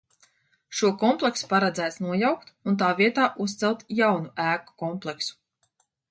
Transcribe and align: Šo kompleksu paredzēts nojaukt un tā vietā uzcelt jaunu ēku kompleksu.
Šo 0.77 0.87
kompleksu 1.01 1.49
paredzēts 1.51 1.99
nojaukt 2.05 2.49
un 2.71 2.79
tā 2.83 2.87
vietā 3.01 3.25
uzcelt 3.45 3.85
jaunu 3.99 4.31
ēku 4.47 4.75
kompleksu. 4.85 5.37